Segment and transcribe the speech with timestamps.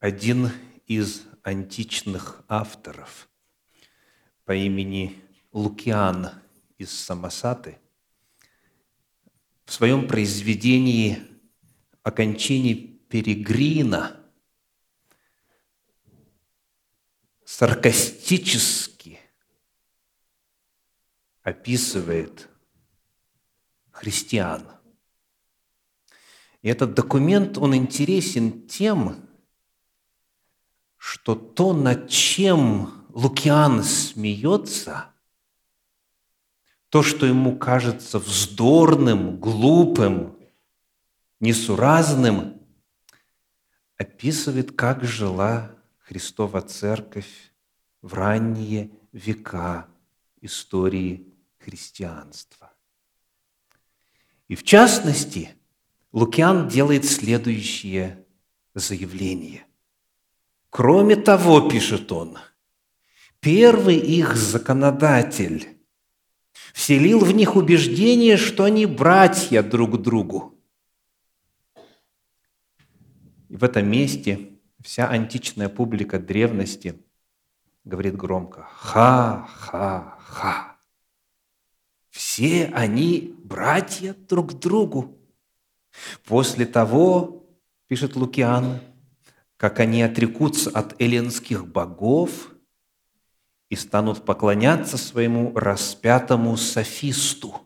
[0.00, 0.50] один
[0.86, 3.28] из античных авторов
[4.44, 5.20] по имени
[5.52, 6.30] Лукиан
[6.78, 7.78] из Самосаты
[9.64, 11.18] в своем произведении
[12.02, 14.16] о кончине Перегрина
[17.44, 19.18] саркастически
[21.42, 22.48] описывает
[23.90, 24.68] христиан.
[26.62, 29.27] И этот документ, он интересен тем,
[30.98, 35.06] что то, над чем Лукиан смеется,
[36.90, 40.36] то, что ему кажется вздорным, глупым,
[41.40, 42.60] несуразным,
[43.96, 47.52] описывает, как жила Христова Церковь
[48.00, 49.88] в ранние века
[50.40, 51.26] истории
[51.58, 52.72] христианства.
[54.46, 55.54] И в частности,
[56.12, 58.24] Лукиан делает следующее
[58.74, 59.67] заявление.
[60.70, 62.38] Кроме того, пишет он,
[63.40, 65.78] первый их законодатель
[66.72, 70.54] вселил в них убеждение, что они братья друг другу.
[73.48, 77.00] И в этом месте вся античная публика древности
[77.84, 80.76] говорит громко «Ха-ха-ха».
[82.10, 85.18] Все они братья друг другу.
[86.24, 87.46] После того,
[87.86, 88.80] пишет Лукиан,
[89.58, 92.54] как они отрекутся от эллинских богов
[93.68, 97.60] и станут поклоняться своему распятому софисту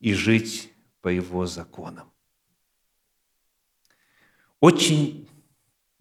[0.00, 2.10] и жить по его законам.
[4.60, 5.28] Очень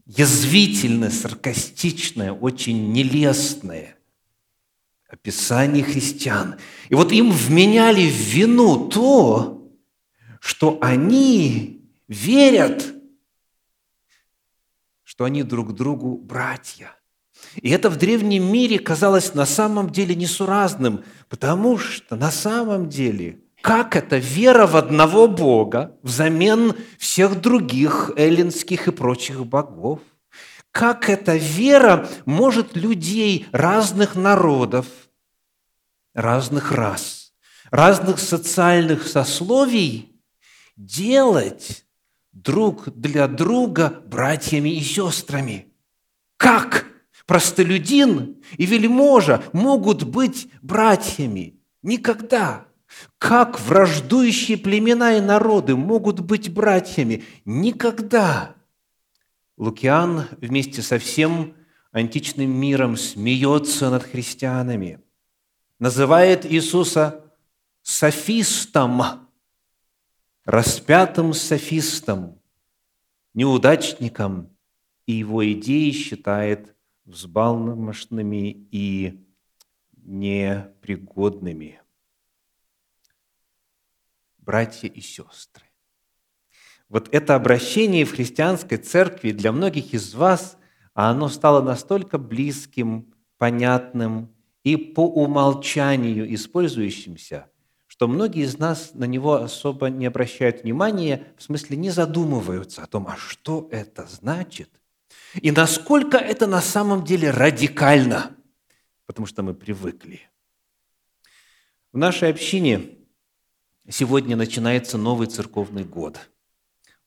[0.06, 3.98] язвительное, саркастичное, очень нелестное
[5.10, 6.56] описание христиан.
[6.88, 9.70] И вот им вменяли в вину то,
[10.40, 12.94] что они верят–
[15.18, 16.96] что они друг другу братья.
[17.56, 23.40] И это в древнем мире казалось на самом деле несуразным, потому что на самом деле,
[23.64, 30.02] как это вера в одного Бога взамен всех других эллинских и прочих богов?
[30.70, 34.86] Как эта вера может людей разных народов,
[36.14, 37.34] разных рас,
[37.72, 40.22] разных социальных сословий
[40.76, 41.87] делать
[42.44, 45.74] друг для друга братьями и сестрами.
[46.38, 46.86] Как
[47.26, 51.60] простолюдин и вельможа могут быть братьями?
[51.82, 52.68] Никогда.
[53.18, 57.24] Как враждующие племена и народы могут быть братьями?
[57.46, 58.56] Никогда.
[59.58, 61.56] Лукиан вместе со всем
[61.92, 65.00] античным миром смеется над христианами,
[65.80, 67.24] называет Иисуса
[67.82, 69.27] софистом,
[70.48, 72.42] распятым софистом,
[73.34, 74.58] неудачником,
[75.06, 79.28] и его идеи считает взбалмошными и
[80.06, 81.82] непригодными.
[84.38, 85.66] Братья и сестры.
[86.88, 90.58] Вот это обращение в христианской церкви для многих из вас,
[90.94, 94.34] оно стало настолько близким, понятным
[94.64, 97.52] и по умолчанию использующимся–
[97.98, 102.86] что многие из нас на него особо не обращают внимания, в смысле не задумываются о
[102.86, 104.70] том, а что это значит,
[105.42, 108.36] и насколько это на самом деле радикально,
[109.08, 110.22] потому что мы привыкли.
[111.92, 113.00] В нашей общине
[113.90, 116.20] сегодня начинается новый церковный год.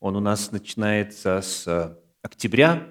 [0.00, 2.88] Он у нас начинается с октября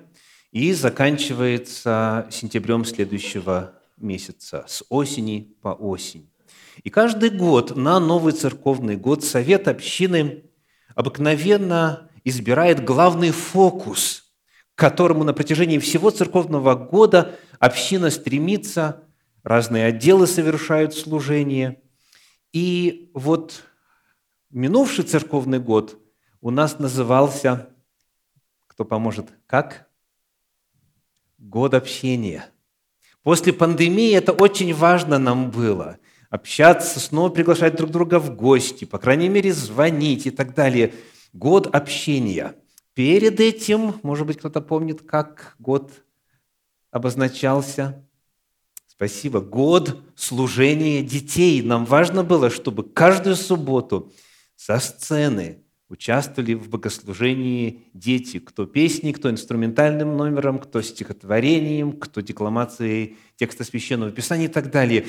[0.53, 6.29] и заканчивается сентябрем следующего месяца, с осени по осень.
[6.83, 10.45] И каждый год на новый церковный год Совет общины
[10.95, 14.33] обыкновенно избирает главный фокус,
[14.75, 19.03] к которому на протяжении всего церковного года община стремится,
[19.43, 21.81] разные отделы совершают служение.
[22.53, 23.63] И вот
[24.49, 25.99] минувший церковный год
[26.41, 27.69] у нас назывался,
[28.67, 29.89] кто поможет, как?
[31.37, 32.45] Год общения.
[33.23, 35.97] После пандемии это очень важно нам было–
[36.29, 40.93] общаться, снова приглашать друг друга в гости, по крайней мере, звонить и так далее.
[41.33, 42.55] Год общения.
[42.93, 45.91] Перед этим, может быть, кто-то помнит, как год
[46.91, 48.05] обозначался?
[48.87, 49.39] Спасибо.
[49.39, 51.61] Год служения детей.
[51.61, 54.11] Нам важно было, чтобы каждую субботу
[54.55, 58.39] со сцены участвовали в богослужении дети.
[58.39, 65.07] Кто песни, кто инструментальным номером, кто стихотворением, кто декламацией текста Священного Писания и так далее.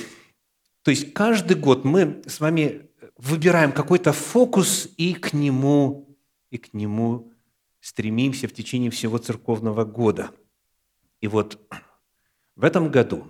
[0.83, 6.17] То есть каждый год мы с вами выбираем какой-то фокус и к нему,
[6.49, 7.31] и к нему
[7.79, 10.31] стремимся в течение всего церковного года.
[11.19, 11.59] И вот
[12.55, 13.27] в этом году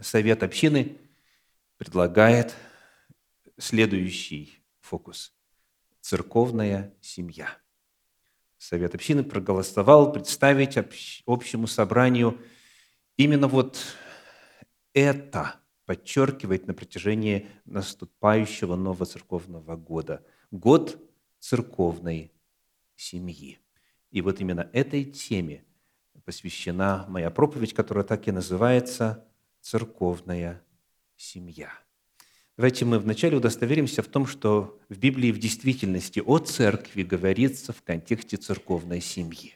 [0.00, 0.96] Совет общины
[1.76, 2.54] предлагает
[3.56, 5.34] следующий фокус–
[6.00, 7.58] церковная семья.
[8.58, 10.76] Совет общины проголосовал представить
[11.26, 12.40] общему собранию
[13.16, 13.78] именно вот
[14.92, 20.22] это подчеркивает на протяжении наступающего нового церковного года.
[20.50, 21.02] Год
[21.38, 22.30] церковной
[22.94, 23.58] семьи.
[24.10, 25.64] И вот именно этой теме
[26.26, 29.24] посвящена моя проповедь, которая так и называется
[29.62, 30.62] «Церковная
[31.16, 31.72] семья».
[32.58, 37.80] Давайте мы вначале удостоверимся в том, что в Библии в действительности о церкви говорится в
[37.80, 39.54] контексте церковной семьи.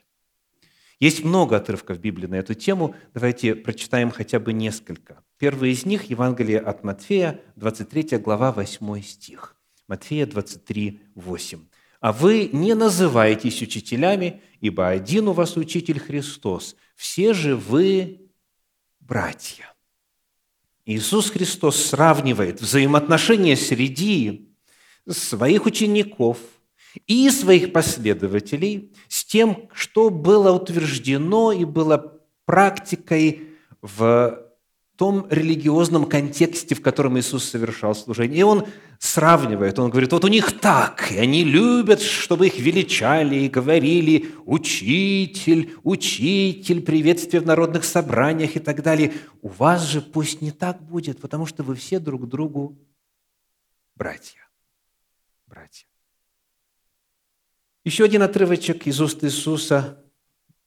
[0.99, 2.95] Есть много отрывков Библии на эту тему.
[3.13, 5.23] Давайте прочитаем хотя бы несколько.
[5.43, 9.57] Первый из них– Евангелие от Матфея, 23 глава, 8 стих.
[9.89, 11.67] Матфея 23, 8.
[11.99, 18.31] «А вы не называетесь учителями, ибо один у вас учитель Христос, все же вы
[19.01, 19.75] братья».
[20.87, 24.49] Иисус Христос сравнивает взаимоотношения среди
[25.09, 26.39] своих учеников
[27.09, 33.49] и своих последователей с тем, что было утверждено и было практикой
[33.81, 34.52] в
[35.03, 38.39] том религиозном контексте, в котором Иисус совершал служение.
[38.39, 38.69] И Он
[39.01, 44.29] сравнивает, Он говорит, вот у них так, и они любят, чтобы их величали и говорили
[44.45, 49.13] «учитель, учитель», приветствие в народных собраниях и так далее.
[49.41, 52.79] У вас же пусть не так будет, потому что вы все друг другу
[53.97, 54.47] братья.
[55.49, 55.89] Братья.
[57.83, 60.01] Еще один отрывочек из уст Иисуса,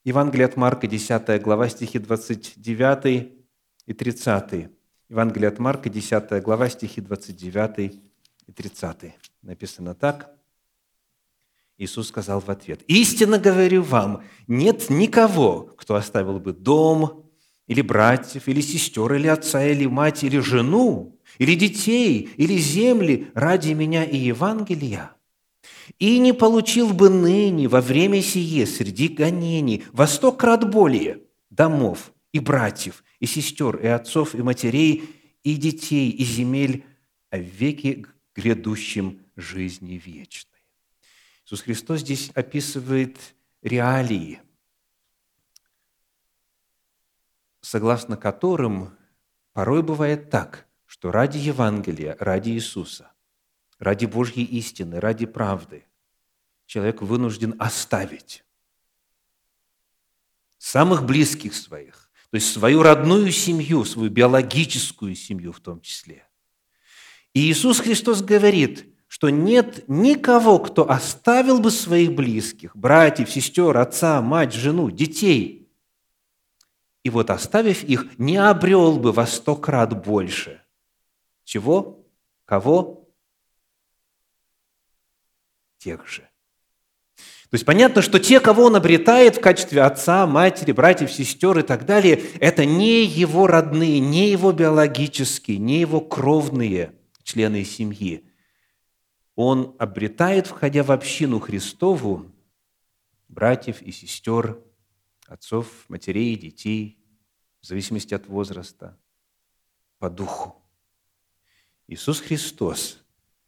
[0.03, 3.34] Евангелие от Марка, 10 глава, стихи 29
[3.85, 4.69] и 30.
[5.09, 7.93] Евангелие от Марка, 10 глава, стихи 29
[8.47, 9.15] и 30.
[9.41, 10.31] Написано так.
[11.77, 17.25] Иисус сказал в ответ, «Истинно говорю вам, нет никого, кто оставил бы дом,
[17.67, 23.73] или братьев, или сестер, или отца, или мать, или жену, или детей, или земли ради
[23.73, 25.11] меня и Евангелия,
[25.99, 32.13] и не получил бы ныне во время сие среди гонений во сто крат более домов
[32.35, 35.09] и братьев, и сестер, и отцов, и матерей,
[35.43, 36.85] и детей, и земель,
[37.29, 38.05] а в веки
[38.35, 40.59] грядущем жизни вечной.
[41.45, 43.17] Иисус Христос здесь описывает
[43.61, 44.41] реалии,
[47.61, 48.97] согласно которым
[49.53, 53.13] порой бывает так, что ради Евангелия, ради Иисуса,
[53.79, 55.85] ради Божьей истины, ради правды
[56.65, 58.43] человек вынужден оставить
[60.57, 62.04] самых близких своих,
[62.35, 66.27] то есть свою родную семью, свою биологическую семью в том числе–
[67.35, 74.21] и Иисус Христос говорит, что нет никого, кто оставил бы своих близких, братьев, сестер, отца,
[74.21, 75.69] мать, жену, детей,
[77.03, 80.61] и вот оставив их, не обрел бы во сто крат больше.
[81.43, 82.05] Чего?
[82.45, 83.09] Кого?
[85.77, 86.27] Тех же.
[87.49, 91.61] То есть понятно, что те, кого он обретает в качестве отца, матери, братьев, сестер и
[91.61, 96.91] так далее, это не его родные, не его биологические, не его кровные–
[97.25, 98.23] члены семьи,
[99.35, 102.31] он обретает, входя в общину Христову,
[103.27, 104.61] братьев и сестер,
[105.27, 106.97] отцов, матерей, детей,
[107.59, 108.97] в зависимости от возраста,
[109.97, 110.55] по духу.
[111.87, 113.03] Иисус Христос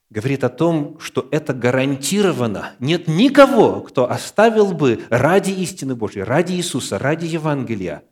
[0.10, 2.76] говорит о том, что это гарантированно.
[2.80, 8.04] Нет никого, кто оставил бы ради истины Божьей, ради Иисуса, ради Евангелия,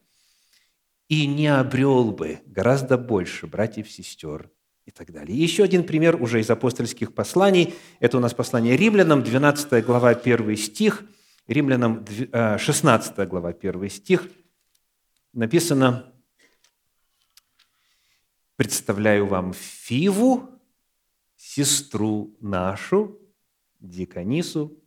[1.08, 4.50] и не обрел бы гораздо больше братьев, сестер
[4.86, 5.38] и так далее.
[5.38, 7.74] еще один пример уже из апостольских посланий.
[8.00, 11.04] Это у нас послание римлянам, 12 глава, 1 стих.
[11.48, 14.30] Римлянам 16 э, глава, 1 стих.
[15.34, 16.12] Написано,
[18.56, 20.55] «Представляю вам Фиву,
[21.56, 23.18] сестру нашу,
[23.80, 24.78] Диконису,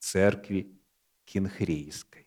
[0.00, 0.72] церкви
[1.24, 2.26] Кинхрейской».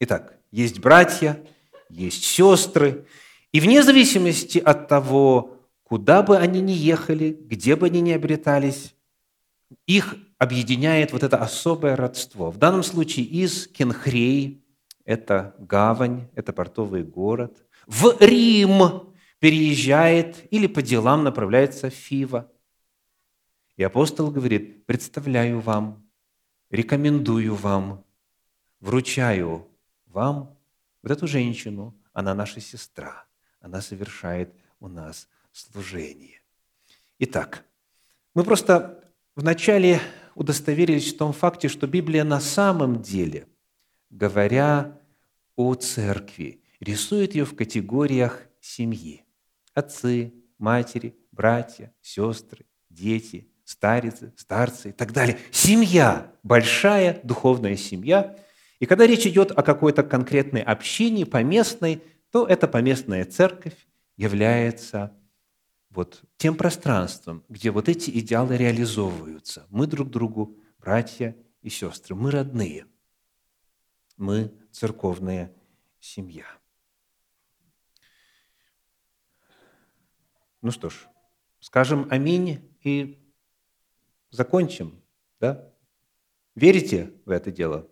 [0.00, 1.44] Итак, есть братья,
[1.90, 3.06] есть сестры,
[3.52, 8.94] и вне зависимости от того, куда бы они ни ехали, где бы они ни обретались,
[9.86, 12.50] их объединяет вот это особое родство.
[12.50, 14.64] В данном случае из Кенхрей,
[15.04, 22.50] это гавань, это портовый город, в Рим переезжает или по делам направляется Фива.
[23.76, 26.08] И апостол говорит, представляю вам,
[26.70, 28.04] рекомендую вам,
[28.80, 29.66] вручаю
[30.06, 30.56] вам
[31.02, 33.26] вот эту женщину, она наша сестра,
[33.60, 36.40] она совершает у нас служение.
[37.18, 37.64] Итак,
[38.34, 39.04] мы просто
[39.34, 40.00] вначале
[40.34, 43.48] удостоверились в том факте, что Библия на самом деле,
[44.10, 45.00] говоря
[45.56, 49.24] о церкви, рисует ее в категориях семьи.
[49.74, 55.38] Отцы, матери, братья, сестры, дети, старицы, старцы и так далее.
[55.50, 58.36] Семья, большая духовная семья.
[58.78, 65.16] И когда речь идет о какой-то конкретной общине, поместной, то эта поместная церковь является
[65.90, 69.66] вот тем пространством, где вот эти идеалы реализовываются.
[69.70, 72.86] Мы друг другу братья и сестры, мы родные,
[74.16, 75.54] мы церковная
[76.00, 76.44] семья.
[80.60, 81.06] Ну что ж,
[81.60, 83.23] скажем аминь и
[84.34, 85.00] закончим,
[85.40, 85.70] да?
[86.54, 87.88] Верите в это дело?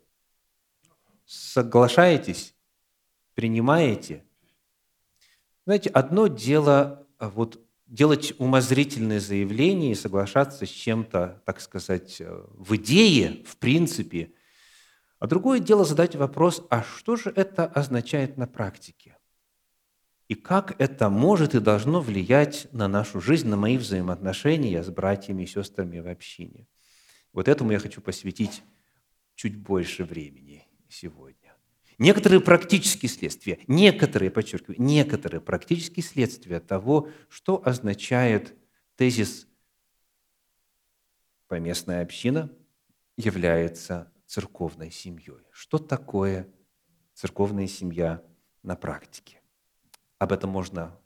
[1.25, 2.55] Соглашаетесь?
[3.35, 4.25] Принимаете?
[5.65, 12.45] Знаете, одно дело а, вот делать умозрительные заявления и соглашаться с чем-то, так сказать, э,
[12.53, 14.33] в идее, в принципе,
[15.19, 19.17] а другое дело задать вопрос, а что же это означает на практике?
[20.33, 25.43] И как это может и должно влиять на нашу жизнь, на мои взаимоотношения с братьями
[25.43, 26.67] и сестрами в общине?
[27.35, 28.63] Вот этому я хочу посвятить
[29.35, 31.55] чуть больше времени сегодня.
[31.99, 38.55] Некоторые практические следствия, некоторые, подчеркиваю, некоторые практические следствия того, что означает
[38.97, 39.47] тезис
[41.47, 42.51] «поместная община
[43.19, 45.45] является церковной семьей».
[45.51, 46.49] Что такое
[47.13, 48.25] церковная семья
[48.63, 49.42] на практике?
[50.23, 50.97] Об этом можно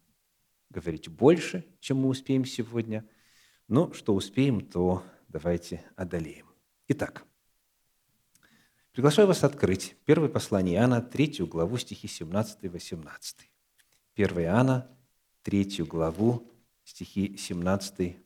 [0.68, 3.02] говорить больше, чем мы успеем сегодня.
[3.66, 6.44] Но что успеем, то давайте одолеем.
[6.88, 7.24] Итак,
[8.92, 13.50] приглашаю вас открыть первое послание Иоанна, третью главу, стихи 17 и 18.
[14.16, 14.94] 1 Иоанна,
[15.42, 16.52] третью главу,
[16.84, 18.18] стихи 17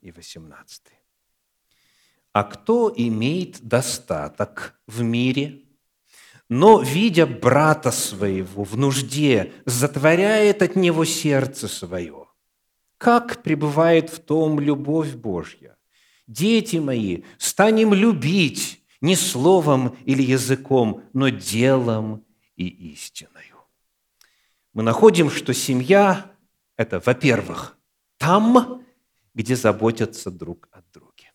[0.00, 0.82] и 18.
[2.32, 5.66] «А кто имеет достаток в мире,
[6.50, 12.26] но, видя брата своего в нужде, затворяет от него сердце свое.
[12.98, 15.76] Как пребывает в том любовь Божья?
[16.26, 22.24] Дети мои, станем любить не словом или языком, но делом
[22.56, 23.56] и истиною.
[24.72, 26.32] Мы находим, что семья–
[26.76, 27.78] это, во-первых,
[28.18, 28.84] там,
[29.34, 31.32] где заботятся друг о друге,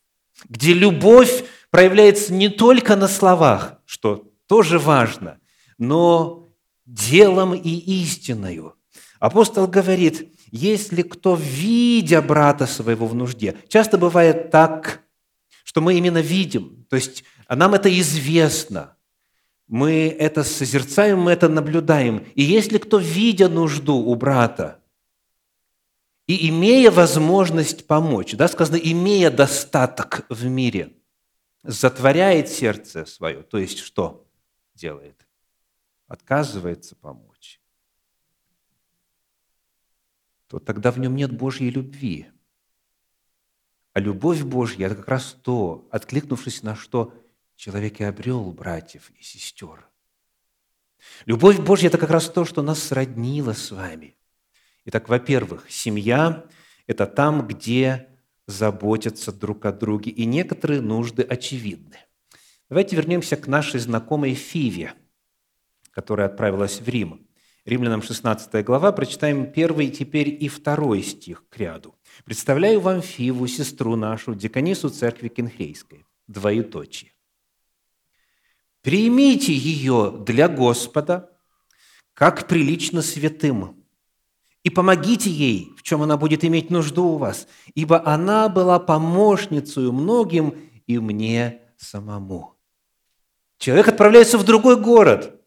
[0.50, 5.40] где любовь проявляется не только на словах, что тоже важно,
[5.78, 6.50] но
[6.86, 8.76] делом и истиною.
[9.20, 15.04] Апостол говорит, если кто, видя брата своего в нужде, часто бывает так,
[15.64, 18.96] что мы именно видим, то есть нам это известно,
[19.68, 22.26] мы это созерцаем, мы это наблюдаем.
[22.36, 24.80] И если кто, видя нужду у брата,
[26.28, 30.94] и имея возможность помочь, да, сказано, имея достаток в мире,
[31.64, 34.25] затворяет сердце свое, то есть что?
[34.76, 35.28] Делает,
[36.08, 37.62] отказывается помочь,
[40.48, 42.32] то тогда в нем нет Божьей любви.
[43.94, 47.14] А любовь Божья– это как раз то, откликнувшись на что
[47.56, 49.88] человек и обрел братьев и сестер.
[51.26, 54.18] Любовь Божья– это как раз то, что нас сроднило с вами.
[54.86, 56.46] Итак, во-первых, семья–
[56.88, 58.10] это там, где
[58.48, 62.00] заботятся друг о друге, и некоторые нужды очевидны.
[62.68, 64.94] Давайте вернемся к нашей знакомой Фиве,
[65.92, 67.28] которая отправилась в Рим.
[67.64, 71.94] Римлянам 16 глава, прочитаем первый, теперь и второй стих к ряду.
[72.24, 76.06] «Представляю вам Фиву, сестру нашу, деканису церкви Кенхейской».
[76.28, 77.12] Двоеточие.
[78.82, 81.30] «Примите ее для Господа,
[82.14, 83.84] как прилично святым,
[84.64, 89.92] и помогите ей, в чем она будет иметь нужду у вас, ибо она была помощницей
[89.92, 90.56] многим
[90.88, 92.55] и мне самому».
[93.58, 95.42] Человек отправляется в другой город.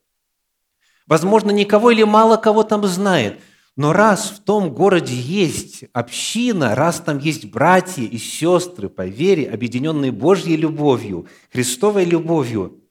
[1.07, 3.41] Возможно, никого или мало кого там знает.
[3.77, 9.49] Но раз в том городе есть община, раз там есть братья и сестры по вере,
[9.49, 12.83] объединенные Божьей любовью, Христовой любовью,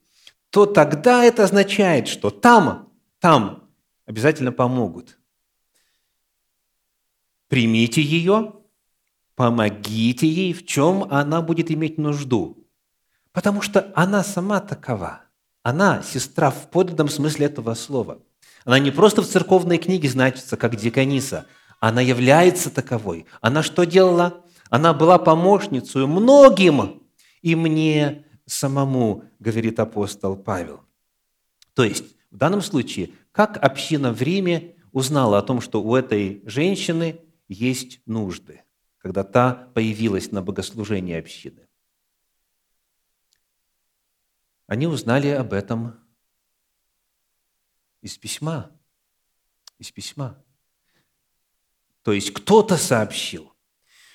[0.49, 3.69] то тогда это означает, что там, там
[4.05, 5.19] обязательно помогут.
[7.49, 8.53] Примите ее,
[9.35, 12.66] помогите ей, в чем она будет иметь нужду.
[13.37, 15.21] Потому что она сама такова.
[15.61, 18.17] Она сестра в подлинном смысле этого слова.
[18.65, 21.45] Она не просто в церковной книге значится как дикониса,
[21.79, 23.27] она является таковой.
[23.39, 24.43] Она что делала?
[24.71, 27.03] Она была помощницей многим,
[27.43, 30.81] и мне самому, говорит апостол Павел.
[31.75, 36.41] То есть, в данном случае, как община в Риме узнала о том, что у этой
[36.47, 38.63] женщины есть нужды,
[38.97, 41.66] когда та появилась на богослужении общины?
[44.67, 45.95] Они узнали об этом
[48.01, 48.69] из письма.
[49.79, 50.43] Из письма.
[52.03, 53.53] То есть кто-то сообщил.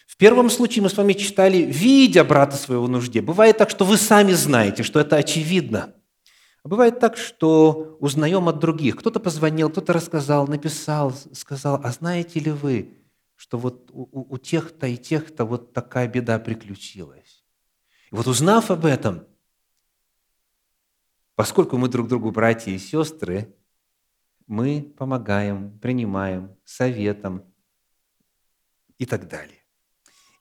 [0.07, 3.23] В первом случае мы с вами читали, видя брата своего в нужде.
[3.23, 5.95] Бывает так, что вы сами знаете, что это очевидно.
[6.63, 8.97] А бывает так, что узнаем от других.
[8.97, 12.99] Кто-то позвонил, кто-то рассказал, написал, сказал, а знаете ли вы,
[13.37, 17.45] что вот у, у тех-то и тех-то вот такая беда приключилась.
[18.11, 19.27] И вот узнав об этом,
[21.35, 23.55] поскольку мы друг другу братья и сестры,
[24.47, 27.53] мы помогаем, принимаем советом
[28.99, 29.65] и так далее.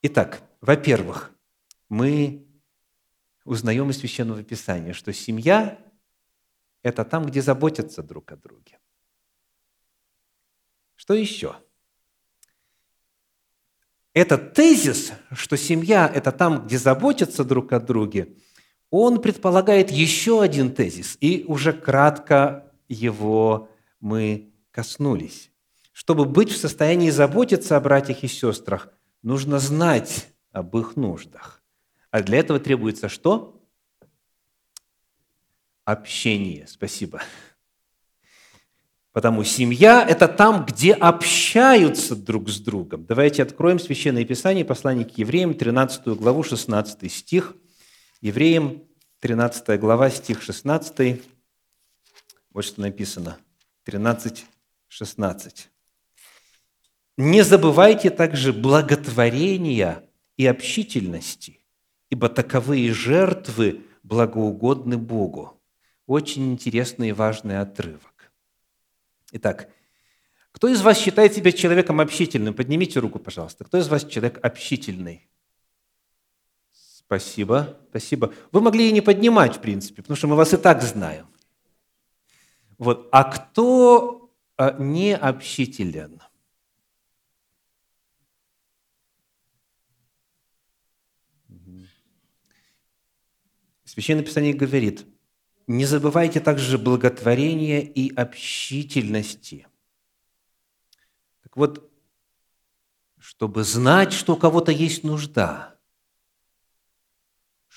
[0.02, 1.32] Итак, во-первых,
[1.90, 2.48] мы
[3.46, 5.80] узнаем из Священного Писания, что семья–
[6.84, 8.80] это там, где заботятся друг о друге.
[10.96, 11.56] Что еще?
[14.14, 18.38] Этот тезис, что семья– это там, где заботятся друг о друге,
[18.92, 23.70] он предполагает еще один тезис, и уже кратко его
[24.00, 25.50] мы коснулись.
[25.92, 28.90] Чтобы быть в состоянии заботиться о братьях и сестрах–
[29.24, 31.62] нужно знать об их нуждах.
[32.10, 33.62] А для этого требуется что?
[35.86, 36.68] Общение.
[36.68, 37.22] Спасибо.
[39.14, 43.06] Потому семья– это там, где общаются друг с другом.
[43.06, 47.56] Давайте откроем Священное Писание, послание к евреям, 13 главу, 16 стих.
[48.22, 48.84] Евреям,
[49.22, 51.24] 13 глава, стих 16.
[52.52, 53.40] Вот что написано.
[53.86, 54.46] 13,
[54.90, 55.70] 16.
[57.18, 61.62] Не забывайте также благотворения и общительности,
[62.12, 65.60] ибо таковые жертвы благоугодны Богу.
[66.06, 68.32] Очень интересный и важный отрывок.
[69.32, 69.68] Итак,
[70.52, 72.54] кто из вас считает себя человеком общительным?
[72.54, 73.64] Поднимите руку, пожалуйста.
[73.64, 75.28] Кто из вас человек общительный?
[77.12, 78.34] Спасибо, спасибо.
[78.54, 81.28] Вы могли и не поднимать, в принципе, потому что мы вас и так знаем.
[82.78, 83.10] Вот.
[83.12, 86.22] А кто а, не общителен?
[93.84, 95.06] Священное Писание говорит,
[95.68, 99.68] не забывайте также благотворения и общительности.
[101.44, 101.92] Так вот,
[103.18, 105.72] чтобы знать, что у кого-то есть нужда,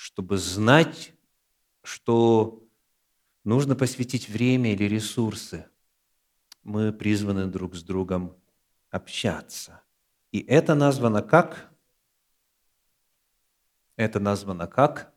[0.04, 1.14] чтобы знать,
[1.82, 2.62] что
[3.42, 5.66] нужно посвятить время или ресурсы,
[6.62, 8.36] мы призваны друг с другом
[8.90, 9.80] общаться.
[10.30, 11.72] И это названо как?
[13.96, 15.14] Это названо как?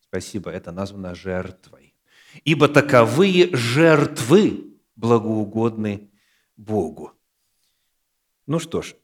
[0.00, 1.94] Спасибо, это названо жертвой.
[2.42, 6.10] Ибо таковые жертвы благоугодны
[6.56, 7.12] Богу.
[8.46, 8.96] Ну что ж,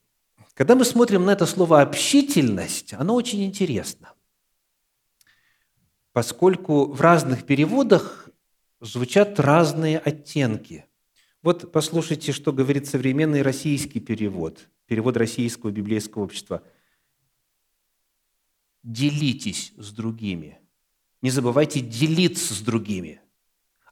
[0.58, 4.12] когда мы смотрим на это слово «общительность», оно очень интересно,
[6.12, 8.28] поскольку в разных переводах
[8.80, 10.86] звучат разные оттенки.
[11.42, 16.64] Вот послушайте, что говорит современный российский перевод, перевод Российского библейского общества.
[18.82, 20.58] «Делитесь с другими».
[21.22, 23.20] Не забывайте делиться с другими.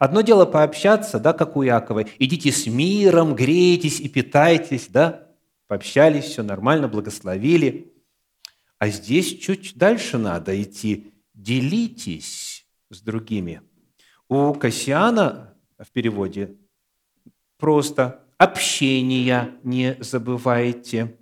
[0.00, 2.07] Одно дело пообщаться, да, как у Якова.
[2.18, 5.26] Идите с миром, грейтесь и питайтесь, да.
[5.66, 7.92] Пообщались, все нормально, благословили.
[8.79, 11.12] А здесь чуть дальше надо идти.
[11.35, 13.62] Делитесь с другими.
[14.29, 16.57] У Кассиана в переводе
[17.59, 21.18] просто общения не забывайте.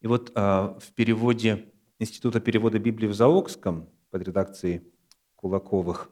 [0.00, 4.82] И вот а, в переводе Института перевода Библии в Заокском под редакцией
[5.36, 6.10] Кулаковых.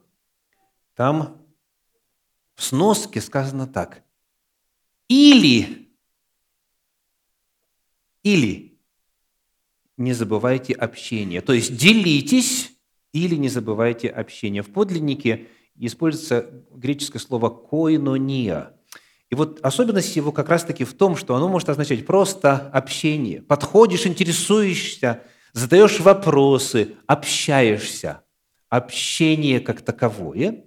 [0.95, 1.45] Там
[2.55, 4.03] в сноске сказано так.
[5.07, 5.90] Или,
[8.23, 8.79] или
[9.97, 11.41] не забывайте общение.
[11.41, 12.71] То есть делитесь
[13.13, 14.63] или не забывайте общение.
[14.63, 18.73] В подлиннике используется греческое слово «коинония».
[19.29, 23.41] И вот особенность его как раз-таки в том, что оно может означать просто общение.
[23.41, 28.23] Подходишь, интересуешься, задаешь вопросы, общаешься.
[28.67, 30.65] Общение как таковое.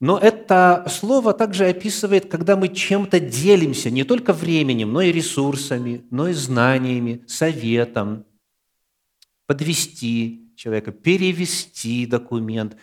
[0.00, 6.04] Но это слово также описывает, когда мы чем-то делимся, не только временем, но и ресурсами,
[6.10, 8.26] но и знаниями, советом,
[9.46, 12.76] подвести человека, перевести документ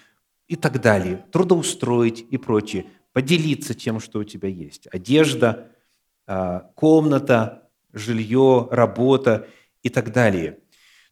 [0.47, 4.87] и так далее, трудоустроить и прочее, поделиться тем, что у тебя есть.
[4.91, 5.71] Одежда,
[6.25, 9.47] а, комната, жилье, работа
[9.83, 10.57] и так далее–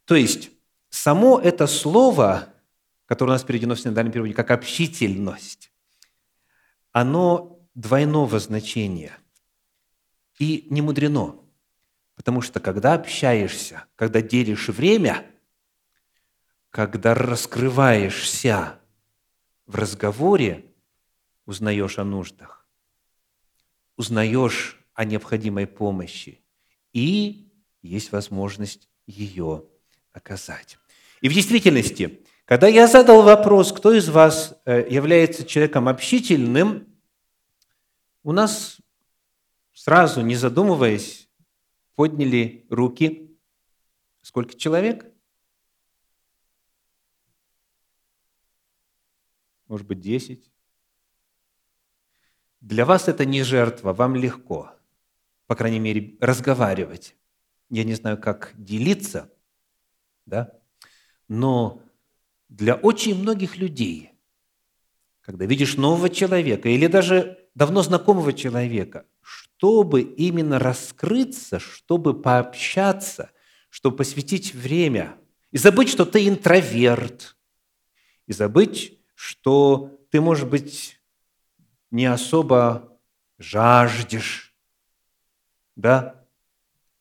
[0.04, 0.50] то есть
[0.90, 2.48] само это слово,
[3.06, 5.71] которое у нас переведено в синодальном переводе как общительность,
[6.92, 9.18] оно двойного значения.
[10.38, 11.40] И не мудрено,
[12.14, 15.26] потому что когда общаешься, когда делишь время,
[16.70, 18.78] когда раскрываешься
[19.66, 20.66] в разговоре,
[21.44, 22.66] узнаешь о нуждах,
[23.96, 26.40] узнаешь о необходимой помощи,
[26.92, 27.52] и
[27.82, 29.64] есть возможность ее
[30.12, 30.78] оказать.
[31.20, 36.86] И в действительности, когда я задал вопрос, кто из вас э, является человеком общительным,
[38.22, 38.80] у нас
[39.72, 41.28] сразу, не задумываясь,
[41.94, 43.36] подняли руки.
[44.20, 45.06] Сколько человек?
[49.66, 50.50] Может быть, десять?
[52.60, 54.72] Для вас это не жертва, вам легко,
[55.46, 57.16] по крайней мере, разговаривать.
[57.70, 59.32] Я не знаю, как делиться,
[60.26, 60.52] да?
[61.26, 61.82] но
[62.56, 64.12] для очень многих людей,
[65.22, 73.30] когда видишь нового человека или даже давно знакомого человека, чтобы именно раскрыться, чтобы пообщаться,
[73.70, 75.16] чтобы посвятить время
[75.50, 77.36] и забыть, что ты интроверт,
[78.26, 81.00] и забыть, что ты, может быть,
[81.90, 82.98] не особо
[83.38, 84.54] жаждешь,
[85.74, 86.26] да,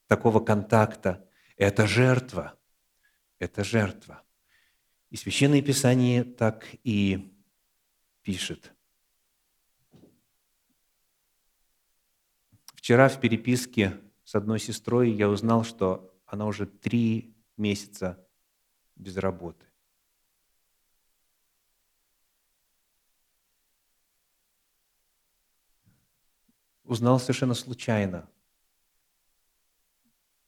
[0.08, 1.28] такого контакта.
[1.58, 2.58] Это жертва.
[3.40, 4.24] Это жертва.
[5.12, 7.38] И Священное Писание так и
[8.21, 8.74] пишет.
[12.76, 18.26] Вчера в переписке с одной сестрой я узнал, что она уже три месяца
[18.95, 19.65] без работы.
[26.86, 28.30] Узнал совершенно случайно,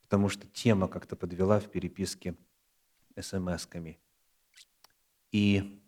[0.04, 2.38] потому что тема как-то подвела в переписке
[3.18, 4.00] смс-ками.
[5.34, 5.84] И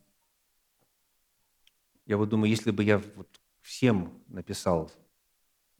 [2.05, 4.91] я вот думаю, если бы я вот всем написал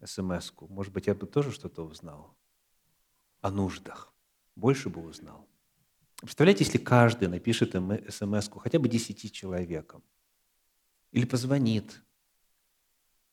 [0.03, 2.37] смс может быть, я бы тоже что-то узнал
[3.41, 4.13] о нуждах,
[4.55, 5.47] больше бы узнал.
[6.17, 7.71] Представляете, если каждый напишет
[8.09, 10.03] смс хотя бы десяти человекам,
[11.11, 12.03] или позвонит,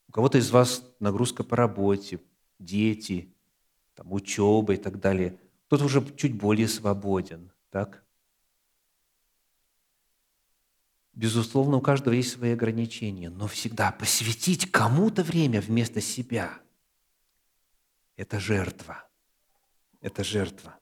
[0.09, 2.21] у кого-то из вас нагрузка по работе,
[2.59, 3.35] дети,
[3.95, 8.03] там, учеба и так далее, кто-то уже чуть более свободен, так?
[11.13, 16.59] Безусловно, у каждого есть свои ограничения, но всегда посвятить кому-то время вместо себя–
[18.17, 19.05] это жертва.
[20.01, 20.79] Это жертва.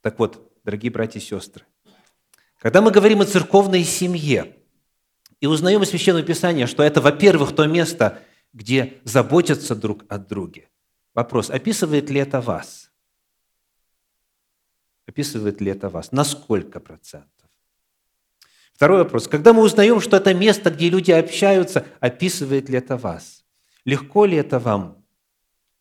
[0.00, 1.64] Так вот, дорогие братья и сестры,
[2.58, 4.56] когда мы говорим о церковной семье
[5.40, 10.68] и узнаем из Священного Писания, что это, во-первых, то место, где заботятся друг о друге.
[11.14, 12.90] Вопрос, описывает ли это вас?
[15.06, 16.12] Описывает ли это вас?
[16.12, 17.41] На сколько процентов?
[18.82, 19.28] Второй вопрос.
[19.28, 23.44] Когда мы узнаем, что это место, где люди общаются, описывает ли это вас?
[23.84, 25.06] Легко ли это вам?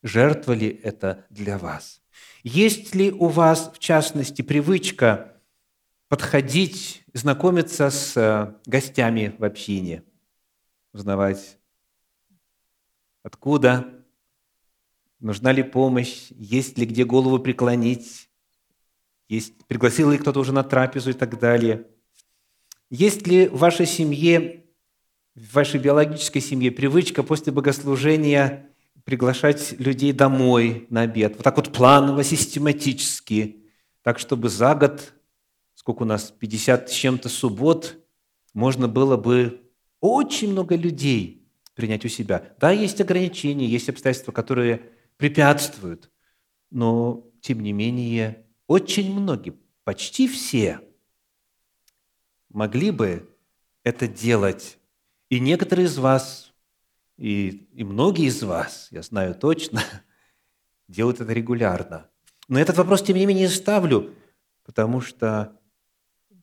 [0.03, 2.03] Жертва ли это для вас?
[2.43, 5.33] Есть ли у вас, в частности, привычка
[6.09, 10.03] подходить, знакомиться с э, гостями в общине,
[10.93, 11.57] узнавать,
[13.23, 14.05] откуда,
[15.19, 18.29] нужна ли помощь, есть ли где голову преклонить,
[19.27, 21.87] есть, пригласил ли кто-то уже на трапезу и так далее–
[22.91, 24.65] есть ли в вашей семье,
[25.33, 28.69] в вашей биологической семье привычка после богослужения
[29.05, 31.35] приглашать людей домой на обед?
[31.37, 33.63] Вот так вот планово, систематически,
[34.03, 35.13] так чтобы за год,
[35.73, 37.95] сколько у нас, 50 с чем-то суббот,
[38.53, 39.61] можно было бы
[40.01, 42.53] очень много людей принять у себя.
[42.59, 44.81] Да, есть ограничения, есть обстоятельства, которые
[45.15, 46.11] препятствуют,
[46.69, 49.53] но, тем не менее, очень многие,
[49.85, 50.81] почти все–
[52.53, 53.29] могли бы
[53.83, 54.77] это делать.
[55.29, 56.53] И некоторые из вас,
[57.17, 59.83] и, и многие из вас, я знаю точно,
[60.87, 62.07] делают это регулярно.
[62.47, 64.13] Но этот вопрос, тем не менее, ставлю,
[64.65, 65.57] потому что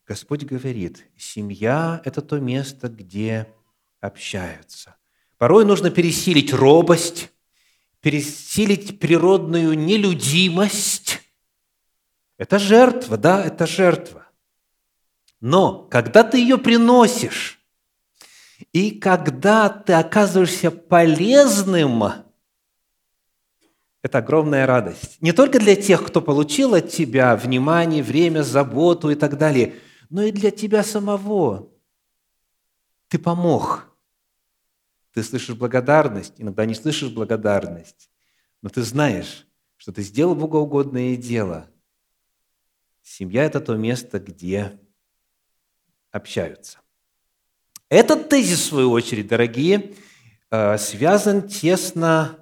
[0.07, 3.47] Господь говорит, семья– это то место, где
[4.01, 4.97] общаются.
[5.37, 7.31] Порой нужно пересилить робость,
[8.01, 11.21] пересилить природную нелюдимость.
[12.39, 14.28] Это жертва, да, это жертва.
[15.41, 17.61] Но когда ты ее приносишь,
[18.73, 22.03] и когда ты оказываешься полезным,
[24.03, 25.21] это огромная радость.
[25.21, 29.77] Не только для тех, кто получил от тебя внимание, время, заботу и так далее,
[30.11, 31.71] но и для тебя самого.
[33.09, 33.87] Ты помог.
[35.15, 38.11] Ты слышишь благодарность, иногда не слышишь благодарность,
[38.63, 41.69] но ты знаешь, что ты сделал богоугодное дело.
[43.03, 44.79] Семья– это то место, где
[46.19, 46.79] общаются.
[47.89, 49.95] Этот тезис, в свою очередь, дорогие,
[50.51, 52.39] э, связан тесно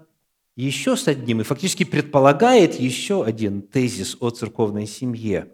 [0.57, 5.53] еще с одним и фактически предполагает еще один тезис о церковной семье,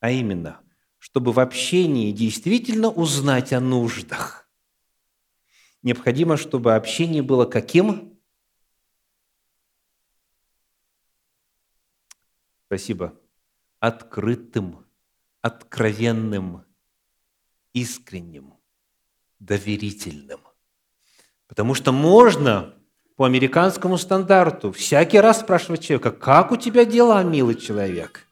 [0.00, 0.60] а именно,
[0.98, 4.48] чтобы в общении действительно узнать о нуждах,
[5.82, 8.18] необходимо, чтобы общение было каким?
[12.66, 13.14] Спасибо.
[13.78, 14.86] Открытым,
[15.42, 16.64] откровенным,
[17.72, 18.54] искренним,
[19.38, 20.40] доверительным.
[21.46, 22.74] Потому что можно
[23.16, 28.26] по американскому стандарту всякий раз спрашивать человека, как у тебя дела, милый человек?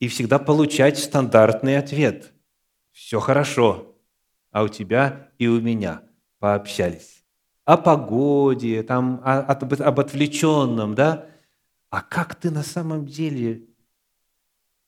[0.00, 2.32] И всегда получать стандартный ответ.
[2.92, 3.94] Все хорошо,
[4.50, 6.02] а у тебя и у меня
[6.38, 7.24] пообщались.
[7.64, 11.26] О погоде, там, о, об, об отвлеченном, да?
[11.90, 13.66] А как ты на самом деле,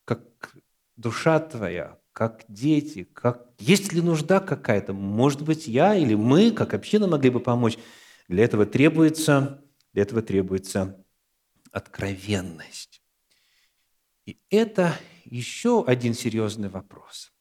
[0.05, 0.57] как
[0.97, 3.47] душа твоя, как дети, как...
[3.61, 4.93] есть ли нужда какая-то?
[4.93, 7.79] Может быть, я или мы, как община, могли бы помочь.
[8.27, 11.01] Для этого требуется, для этого требуется
[11.71, 13.03] откровенность.
[14.27, 17.33] И это еще один серьезный вопрос.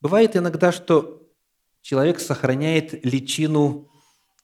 [0.00, 1.32] Бывает иногда, что
[1.80, 3.88] человек сохраняет личину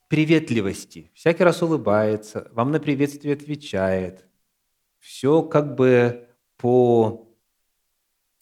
[0.07, 4.25] приветливости, всякий раз улыбается, вам на приветствие отвечает.
[4.99, 7.28] Все как бы по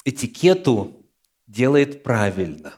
[0.08, 1.06] этикету
[1.48, 2.78] делает правильно.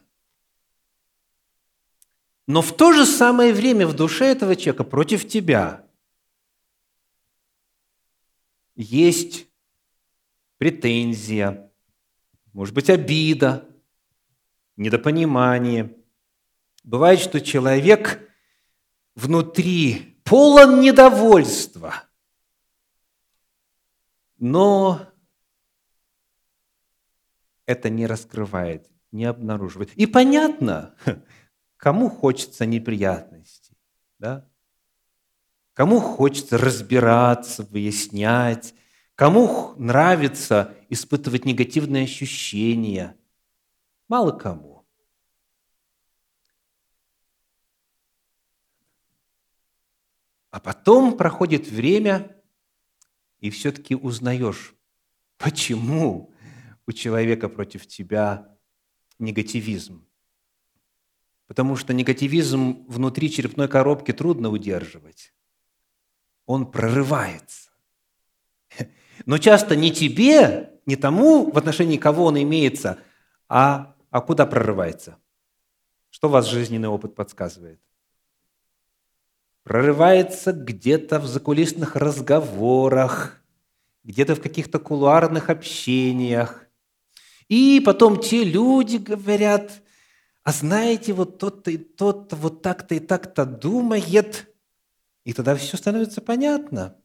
[2.47, 5.85] Но в то же самое время в душе этого человека против тебя
[8.75, 9.47] есть
[10.57, 11.71] претензия,
[12.53, 13.69] может быть, обида,
[14.75, 15.95] недопонимание.
[16.83, 18.27] Бывает, что человек
[19.13, 22.05] внутри полон недовольства,
[24.39, 25.08] но
[27.69, 29.93] это не раскрывает, не обнаруживает.
[29.93, 30.95] И понятно,
[31.77, 33.77] кому хочется неприятностей,
[34.17, 34.49] да?
[35.73, 38.73] Кому хочется разбираться, выяснять,
[39.13, 43.15] кому нравится испытывать негативные ощущения.
[44.07, 44.83] Мало кому.
[50.49, 52.35] А потом проходит время,
[53.39, 54.73] и все-таки узнаешь,
[55.37, 56.28] почему
[56.89, 58.57] у человека против тебя
[59.19, 60.07] негативизм.
[61.45, 65.33] Потому что негативизм внутри черепной коробки трудно удерживать.
[66.47, 67.69] Он прорывается.
[69.27, 72.97] Но часто не тебе, не тому, в отношении кого он имеется,
[73.47, 75.19] а, а куда прорывается.
[76.09, 77.79] Что вас жизненный опыт подсказывает?
[79.61, 83.43] Прорывается где-то в закулисных разговорах,
[84.03, 86.65] где-то в каких-то кулуарных общениях,
[87.49, 89.81] и потом те люди говорят,
[90.43, 94.47] а знаете, вот тот-то и тот-то вот так-то и так-то думает.
[95.25, 96.95] И тогда все становится понятно.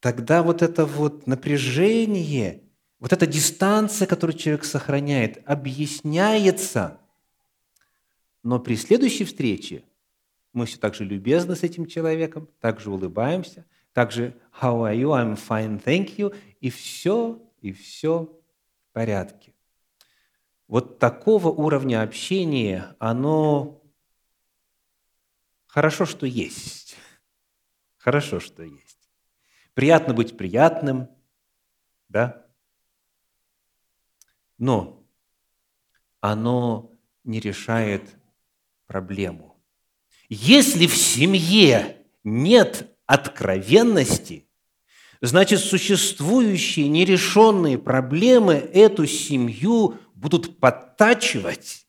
[0.00, 2.64] Тогда вот это вот напряжение,
[2.98, 6.98] вот эта дистанция, которую человек сохраняет, объясняется.
[8.42, 9.84] Но при следующей встрече
[10.52, 15.10] мы все так же любезны с этим человеком, также улыбаемся, также «How are you?
[15.10, 19.51] I'm fine, thank you» и все, и все в порядке
[20.72, 23.82] вот такого уровня общения, оно
[25.66, 26.96] хорошо, что есть.
[27.98, 29.10] Хорошо, что есть.
[29.74, 31.10] Приятно быть приятным,
[32.08, 32.46] да?
[34.56, 35.06] Но
[36.20, 36.90] оно
[37.22, 38.16] не решает
[38.86, 39.62] проблему.
[40.30, 44.48] Если в семье нет откровенности,
[45.20, 51.86] значит, существующие нерешенные проблемы эту семью будут подтачивать,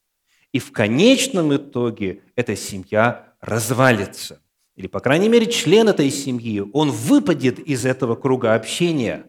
[0.51, 4.41] и в конечном итоге эта семья развалится.
[4.75, 9.25] Или, по крайней мере, член этой семьи, он выпадет из этого круга общения,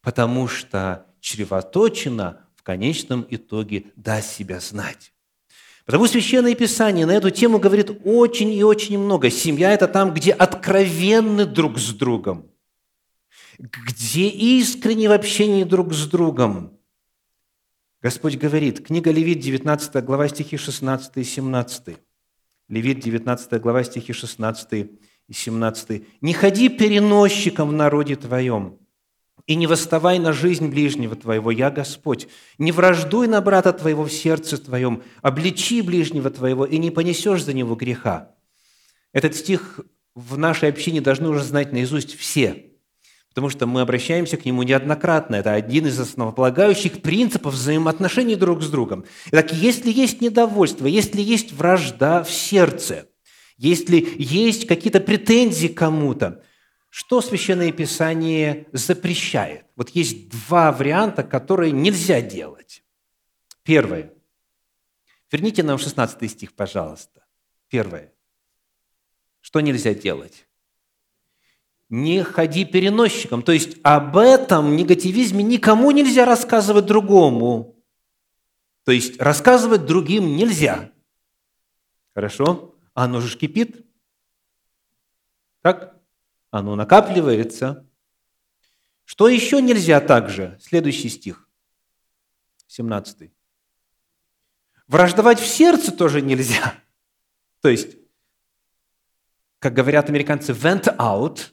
[0.00, 5.12] потому что чревоточина в конечном итоге даст себя знать.
[5.84, 9.30] Потому Священное Писание на эту тему говорит очень и очень много.
[9.30, 12.50] Семья– это там, где откровенны друг с другом,
[13.58, 16.75] где искренне в общении друг с другом,
[18.06, 21.96] Господь говорит, книга Левит, 19 глава, стихи 16 и 17.
[22.68, 24.72] Левит, 19 глава, стихи 16
[25.26, 26.04] и 17.
[26.20, 28.78] «Не ходи переносчиком в народе твоем,
[29.48, 32.28] и не восставай на жизнь ближнего твоего, я Господь.
[32.58, 37.54] Не враждуй на брата твоего в сердце твоем, обличи ближнего твоего, и не понесешь за
[37.54, 38.36] него греха».
[39.12, 39.80] Этот стих
[40.14, 42.70] в нашей общине должны уже знать наизусть все–
[43.36, 45.34] потому что мы обращаемся к нему неоднократно.
[45.34, 49.04] Это один из основополагающих принципов взаимоотношений друг с другом.
[49.26, 53.10] Итак, если есть недовольство, если есть вражда в сердце,
[53.58, 56.42] если есть какие-то претензии кому-то,
[56.88, 59.66] что Священное Писание запрещает?
[59.76, 62.82] Вот есть два варианта, которые нельзя делать.
[63.64, 64.14] Первое.
[65.30, 67.26] Верните нам 16 стих, пожалуйста.
[67.68, 68.14] Первое.
[69.42, 70.45] Что нельзя делать?
[71.88, 73.42] Не ходи переносчиком.
[73.42, 77.76] То есть об этом негативизме никому нельзя рассказывать другому.
[78.84, 80.90] То есть рассказывать другим нельзя.
[82.14, 82.74] Хорошо?
[82.94, 83.84] Оно же кипит.
[85.62, 85.96] Так?
[86.56, 87.86] оно накапливается.
[89.04, 90.58] Что еще нельзя также?
[90.60, 91.48] Следующий стих,
[92.66, 93.30] 17.
[94.88, 96.74] Враждовать в сердце тоже нельзя.
[97.60, 97.96] То есть,
[99.58, 101.52] как говорят американцы, vent out,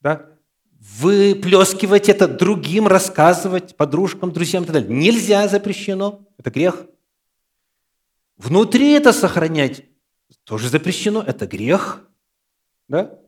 [0.00, 0.38] да?
[0.78, 4.90] выплескивать это другим, рассказывать подружкам, друзьям и так далее.
[4.96, 6.26] Нельзя, запрещено.
[6.38, 6.86] Это грех.
[8.36, 9.84] Внутри это сохранять
[10.44, 11.22] тоже запрещено.
[11.22, 12.08] Это грех.
[12.86, 13.18] Да?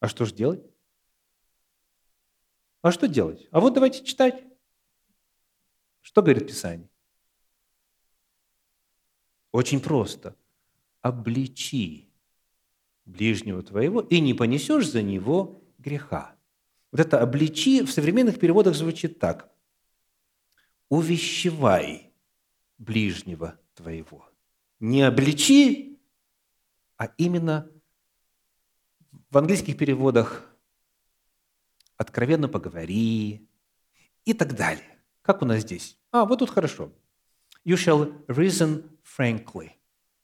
[0.00, 0.64] А что же делать?
[2.80, 3.48] А что делать?
[3.50, 4.42] А вот давайте читать.
[6.00, 6.88] Что говорит Писание?
[9.50, 10.34] Очень просто.
[11.00, 12.08] Обличи
[13.04, 16.36] ближнего твоего, и не понесешь за него греха.
[16.90, 19.50] Вот это «обличи» в современных переводах звучит так.
[20.88, 22.12] «Увещевай
[22.78, 24.28] ближнего твоего».
[24.80, 26.00] Не обличи,
[26.96, 27.70] а именно
[29.30, 30.44] в английских переводах
[31.96, 33.48] «откровенно поговори»
[34.24, 34.98] и так далее.
[35.22, 35.98] Как у нас здесь?
[36.10, 36.92] А, вот тут хорошо.
[37.64, 39.70] You shall reason frankly.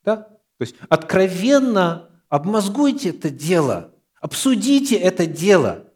[0.02, 0.16] Да?
[0.16, 5.92] То есть откровенно обмозгуйте это дело, обсудите это дело.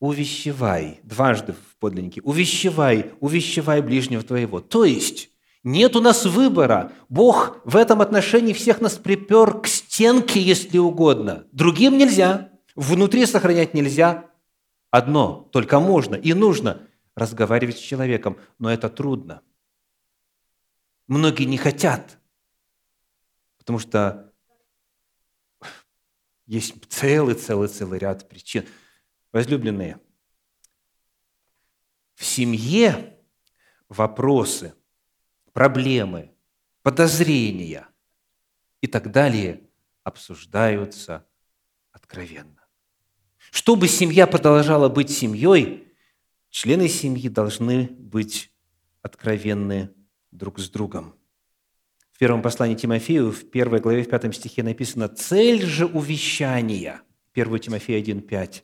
[0.00, 4.60] Увещевай, дважды в подлиннике, увещевай, увещевай ближнего твоего.
[4.60, 5.30] То есть
[5.62, 6.92] нет у нас выбора.
[7.08, 11.46] Бог в этом отношении всех нас припер к стенке, если угодно.
[11.52, 14.30] Другим нельзя, внутри сохранять нельзя.
[14.90, 16.82] Одно только можно и нужно
[17.14, 19.40] разговаривать с человеком, но это трудно.
[21.06, 22.18] Многие не хотят,
[23.58, 24.33] потому что
[26.46, 28.66] есть целый-целый-целый ряд причин.
[29.32, 30.00] Возлюбленные,
[32.14, 33.18] в семье
[33.88, 34.74] вопросы–
[35.54, 36.34] проблемы,
[36.82, 37.88] подозрения
[38.82, 39.68] и так далее
[40.02, 41.26] обсуждаются
[41.92, 42.66] откровенно.
[43.50, 45.92] Чтобы семья продолжала быть семьей,
[46.50, 48.52] члены семьи должны быть
[49.00, 49.94] откровенны
[50.30, 51.14] друг с другом.
[52.14, 57.02] В первом послании Тимофею, в первой главе, в пятом стихе написано «Цель же увещания»
[57.34, 58.62] 1 Тимофея 1,5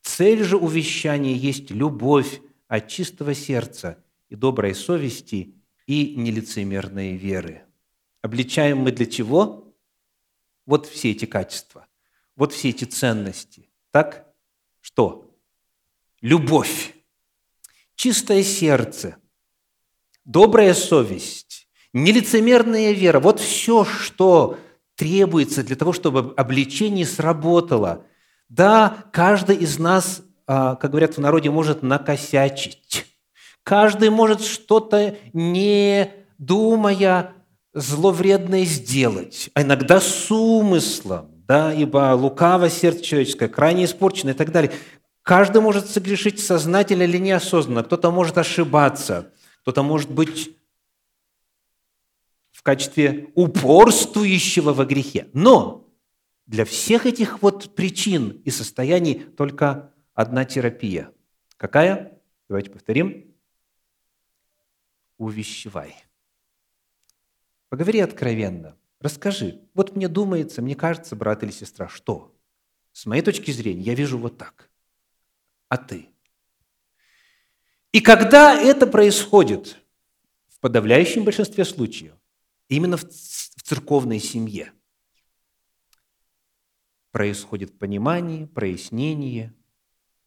[0.00, 5.54] «Цель же увещания есть любовь от чистого сердца и доброй совести
[5.86, 7.64] и нелицемерной веры.
[8.22, 9.76] Обличаем мы для чего?
[10.64, 11.86] Вот все эти качества,
[12.34, 13.68] вот все эти ценности.
[13.90, 14.26] Так?
[14.80, 15.30] Что?
[16.22, 16.94] Любовь,
[17.94, 19.18] чистое сердце,
[20.24, 21.55] добрая совесть,
[21.96, 23.20] нелицемерная вера.
[23.20, 24.58] Вот все, что
[24.96, 28.04] требуется для того, чтобы обличение сработало.
[28.48, 33.06] Да, каждый из нас, а, как говорят в народе, может накосячить.
[33.62, 37.32] Каждый может что-то, не думая,
[37.72, 44.52] зловредное сделать, а иногда с умыслом, да, ибо лукаво сердце человеческое, крайне испорчено и так
[44.52, 44.72] далее.
[45.22, 49.32] Каждый может согрешить сознательно или неосознанно, кто-то может ошибаться,
[49.62, 50.56] кто-то может быть
[52.66, 55.28] качестве упорствующего во грехе.
[55.32, 55.88] Но
[56.46, 61.12] для всех этих вот причин и состояний только одна терапия.
[61.56, 62.20] Какая?
[62.48, 63.26] Давайте повторим
[65.18, 65.94] увещевай.
[67.68, 68.76] Поговори откровенно.
[69.00, 69.60] Расскажи.
[69.74, 72.34] Вот мне думается, мне кажется, брат или сестра, что?
[72.92, 74.70] С моей точки зрения, я вижу вот так.
[75.68, 76.08] А ты?
[77.92, 79.78] И когда это происходит,
[80.48, 82.14] в подавляющем большинстве случаев,
[82.68, 84.72] именно в церковной семье,
[87.10, 89.54] происходит понимание, прояснение,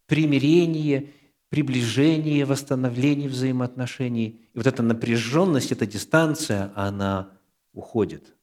[0.07, 1.13] примирение
[1.49, 4.39] приближение, восстановление взаимоотношений.
[4.53, 7.37] И вот эта напряженность, эта дистанция, она
[7.73, 8.35] уходит.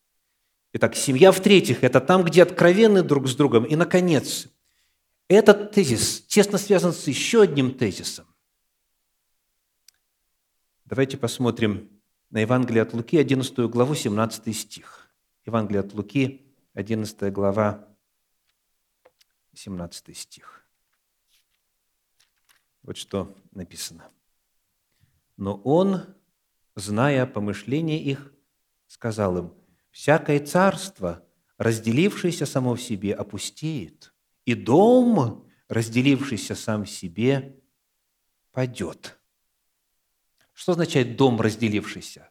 [0.73, 3.65] Итак, семья в-третьих– это там, где откровенны друг с другом.
[3.65, 4.49] И, наконец,
[5.29, 8.27] этот тезис тесно связан с еще одним тезисом.
[10.85, 11.89] Давайте посмотрим
[12.31, 15.11] на Евангелие от Луки, 11 главу, 17 стих.
[15.45, 17.89] Евангелие от Луки, 11 глава,
[19.55, 20.65] 17 стих.
[22.83, 24.11] Вот что написано.
[25.37, 26.03] Но он,
[26.75, 28.33] зная помышления их,
[28.87, 29.55] сказал им,
[29.91, 31.25] «Всякое царство,
[31.59, 34.13] разделившееся само в себе, опустеет,
[34.45, 37.61] и дом, разделившийся сам себе,
[38.53, 39.16] падет.
[40.57, 42.31] Что означает дом, разделившийся?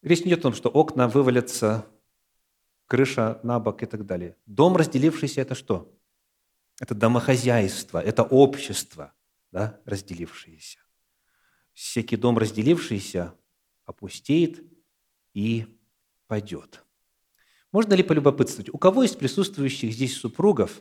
[0.00, 1.86] Речь не идет о том, что окна вывалятся,
[2.86, 4.38] крыша на бок и так далее.
[4.46, 5.94] Дом, разделившийся, это что?
[6.80, 9.12] Это домохозяйство, это общество,
[9.52, 10.78] да, разделившееся.
[11.74, 13.34] Всякий дом, разделившийся,
[13.84, 14.64] опустеет
[15.34, 15.66] и
[16.26, 16.82] падет.
[17.70, 20.80] Можно ли полюбопытствовать, у кого из присутствующих здесь супругов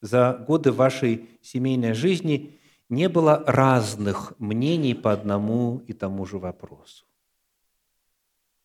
[0.00, 2.58] за годы вашей семейной жизни
[2.88, 7.06] не было разных мнений по одному и тому же вопросу?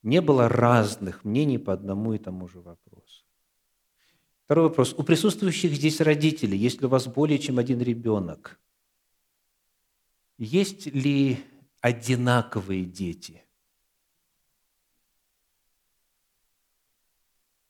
[0.04, 3.26] Не было разных мнений по одному и тому же вопросу.
[4.46, 4.94] Второй вопрос.
[4.94, 8.60] У присутствующих здесь родителей, есть ли у вас более чем один ребенок,
[10.38, 11.44] есть ли
[11.82, 13.46] одинаковые дети?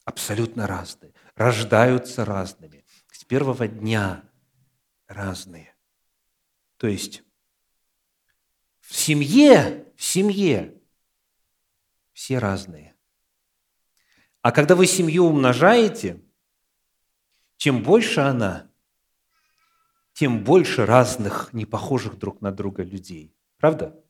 [0.06, 1.14] Абсолютно разные.
[1.36, 2.84] Рождаются разными.
[3.12, 4.24] С первого дня
[5.08, 5.71] разные.
[6.82, 7.22] То есть
[8.80, 10.82] в семье, в семье
[12.12, 12.96] все разные.
[14.42, 16.20] А когда вы семью умножаете,
[17.58, 18.72] чем больше она,
[20.14, 23.38] тем больше разных, не похожих друг на друга людей.
[23.58, 24.04] Правда?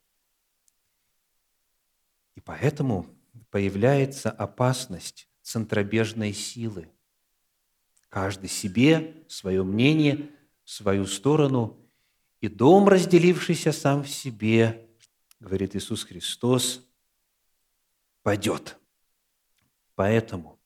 [2.36, 3.05] И поэтому
[3.49, 6.89] появляется опасность центробежной силы.
[8.07, 10.30] Каждый себе, свое мнение,
[10.63, 11.78] свою сторону.
[12.41, 14.87] И дом, разделившийся сам в себе,
[15.39, 16.83] говорит Иисус Христос,
[18.23, 18.77] падет.
[19.95, 20.59] Поэтому,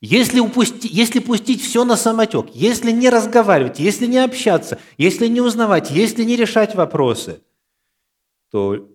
[0.00, 5.40] если, упусти, если пустить все на самотек, если не разговаривать, если не общаться, если не
[5.40, 7.42] узнавать, если не решать вопросы,
[8.50, 8.88] то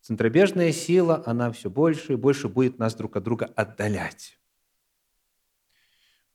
[0.00, 4.38] центробежная сила, она все больше и больше будет нас друг от друга отдалять.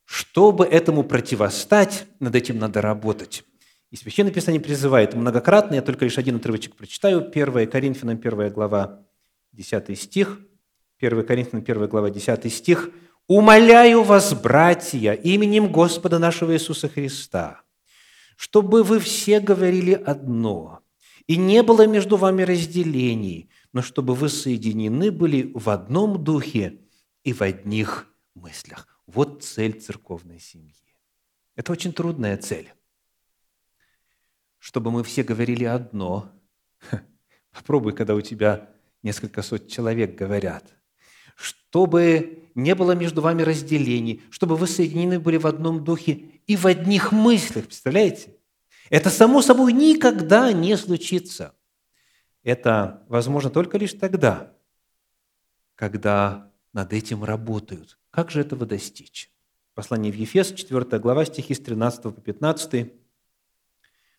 [0.06, 3.44] Чтобы этому противостать, над этим надо работать.
[3.92, 9.06] И Священное Писание призывает многократно, я только лишь один отрывочек прочитаю, 1 Коринфянам 1 глава,
[9.52, 10.40] 10 стих,
[11.00, 12.90] 1 Коринфянам 1 глава, 10 стих,
[13.28, 17.62] «Умоляю вас, братья, именем Господа нашего Иисуса Христа,
[18.38, 20.80] чтобы вы все говорили одно,
[21.28, 26.80] и не было между вами разделений, но чтобы вы соединены были в одном духе
[27.24, 28.88] и в одних мыслях».
[29.06, 30.74] Вот цель церковной семьи.
[31.56, 32.74] Это очень трудная цель.
[34.62, 36.32] Чтобы мы все говорили одно.
[37.52, 38.70] Попробуй, когда у тебя
[39.02, 40.64] несколько сот человек говорят.
[41.36, 46.68] Чтобы не было между вами разделений, чтобы вы соединены были в одном духе и в
[46.68, 47.66] одних мыслях.
[47.66, 48.36] Представляете?
[48.92, 51.56] Это само собой никогда не случится.
[52.44, 54.54] Это возможно только лишь тогда,
[55.74, 57.98] когда над этим работают.
[58.12, 59.32] Как же этого достичь?
[59.74, 63.01] Послание в Ефес, 4 глава, стихи с 13 по 15.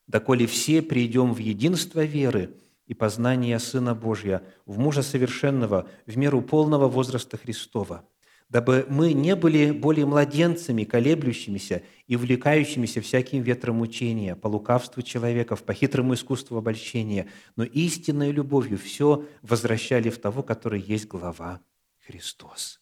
[0.07, 6.43] «Доколе все придем в единство веры и познания Сына Божия, в мужа совершенного, в меру
[6.43, 8.07] полного возраста Христова,
[8.49, 15.63] дабы мы не были более младенцами, колеблющимися и увлекающимися всяким ветром учения, по лукавству человеков,
[15.63, 21.61] по хитрому искусству обольщения, но истинной любовью все возвращали в того, который есть глава
[22.07, 22.81] Христос».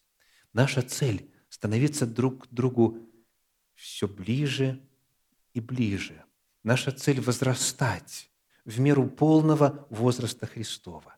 [0.53, 2.97] Наша цель– становиться друг к другу
[3.75, 4.81] все ближе
[5.53, 6.23] и ближе.
[6.63, 8.29] Наша цель– возрастать
[8.65, 11.15] в меру полного возраста Христова.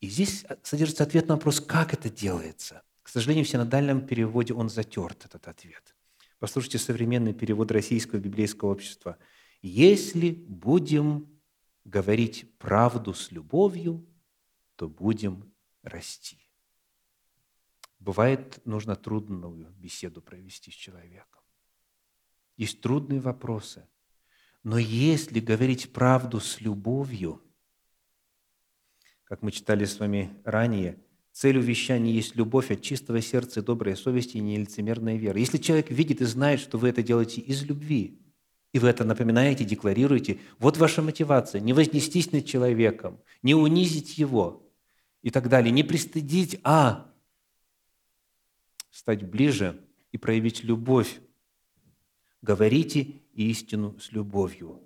[0.00, 2.82] И здесь содержится ответ на вопрос, как это делается.
[3.02, 5.96] К сожалению, в синодальном переводе он затерт, этот ответ.
[6.38, 9.16] Послушайте современный перевод Российского библейского общества.
[9.62, 11.40] «Если будем
[11.84, 14.06] говорить правду с любовью,
[14.76, 16.38] то будем расти».
[17.98, 21.42] Бывает, нужно трудную беседу провести с человеком.
[22.56, 23.88] Есть трудные вопросы.
[24.66, 27.40] Но если говорить правду с любовью,
[29.22, 30.98] как мы читали с вами ранее,
[31.30, 35.38] цель увещания есть любовь от чистого сердца доброй совести и нелицемерная вера.
[35.38, 38.20] Если человек видит и знает, что вы это делаете из любви,
[38.72, 44.68] и вы это напоминаете, декларируете, вот ваша мотивация– не вознестись над человеком, не унизить его
[45.22, 47.08] и так далее, не пристыдить, а
[48.90, 51.20] стать ближе и проявить любовь.
[52.46, 54.80] Говорите истину с любовью.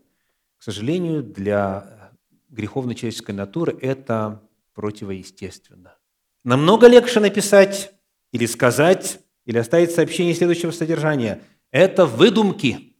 [0.56, 2.10] К сожалению, для
[2.48, 4.42] греховной человеческой натуры это
[4.72, 5.98] противоестественно.
[6.42, 7.92] Намного легче написать
[8.32, 11.42] или сказать, или оставить сообщение следующего содержания.
[11.70, 12.96] Это выдумки,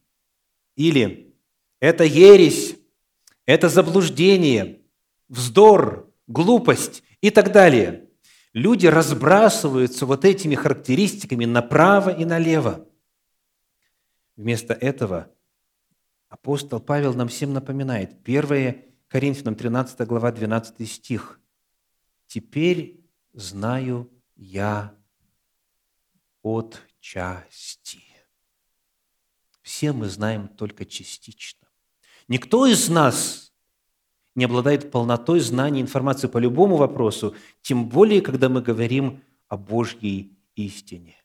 [0.75, 1.33] или
[1.79, 2.75] это ересь,
[3.47, 4.81] это заблуждение,
[5.27, 8.09] вздор, глупость и так далее–
[8.53, 12.85] люди разбрасываются вот этими характеристиками направо и налево.
[14.35, 15.33] Вместо этого
[16.29, 18.17] апостол Павел нам всем напоминает.
[18.23, 21.39] 1 Коринфянам 13 глава 12 стих.
[22.27, 24.95] «Теперь знаю я
[26.41, 27.99] от части».
[29.61, 31.67] Все мы знаем только частично.
[32.27, 33.53] Никто из нас
[34.35, 40.37] не обладает полнотой знаний информации по любому вопросу, тем более, когда мы говорим о Божьей
[40.55, 41.15] истине.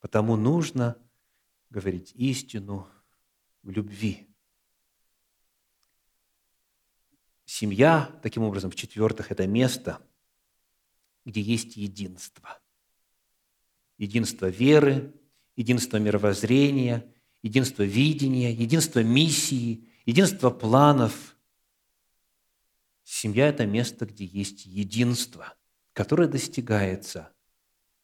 [0.00, 0.96] Потому нужно
[1.70, 2.88] говорить истину
[3.62, 4.28] в любви.
[7.44, 10.04] Семья, таким образом, в-четвертых, это место,
[11.24, 12.60] где есть единство.
[13.98, 15.14] Единство веры,
[15.56, 17.12] единство мировоззрения,
[17.42, 21.36] единство видения, единство миссии, единство планов.
[23.04, 25.54] Семья– это место, где есть единство,
[25.92, 27.32] которое достигается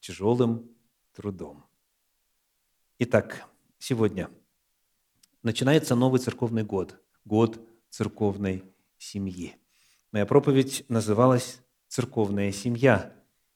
[0.00, 0.70] тяжелым
[1.14, 1.64] трудом.
[2.98, 3.48] Итак,
[3.78, 4.30] сегодня
[5.42, 7.60] начинается новый церковный год, год
[7.90, 8.64] церковной
[8.98, 9.56] семьи.
[10.12, 13.12] Моя проповедь называлась «Церковная семья».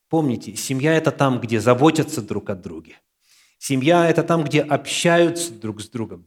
[0.09, 2.97] Помните, семья– это там, где заботятся друг о друге.
[3.59, 6.27] Семья– это там, где общаются друг с другом.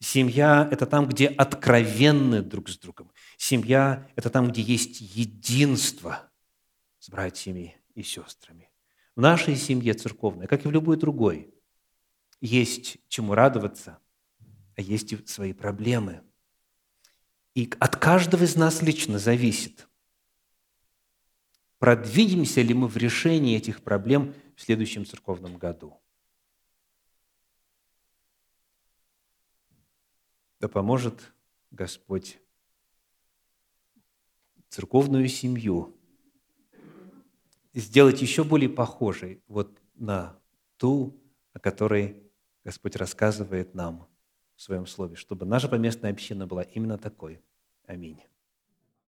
[0.00, 3.10] Семья– это там, где откровенны друг с другом.
[3.36, 6.30] Семья– это там, где есть единство
[6.98, 8.70] с братьями и сестрами.
[9.14, 11.52] В нашей семье церковной, как и в любой другой,
[12.40, 13.98] есть чему радоваться,
[14.76, 16.22] а есть и свои проблемы–
[17.54, 19.88] и от каждого из нас лично зависит,
[21.78, 26.00] продвинемся ли мы в решении этих проблем в следующем церковном году.
[30.60, 31.34] Да поможет
[31.70, 32.38] Господь
[34.68, 35.96] церковную семью
[37.72, 40.38] сделать еще более похожей вот на
[40.76, 41.20] ту,
[41.52, 42.29] о которой
[42.64, 44.08] Господь рассказывает нам
[44.56, 47.42] в Своем Слове, чтобы наша поместная община была именно такой.
[47.86, 48.22] Аминь.